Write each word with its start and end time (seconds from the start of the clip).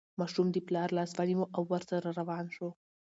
ماشوم 0.19 0.47
د 0.51 0.57
پلار 0.67 0.89
لاس 0.97 1.11
ونیو 1.17 1.51
او 1.55 1.61
ورسره 1.71 2.09
روان 2.19 2.45
شو. 2.55 2.69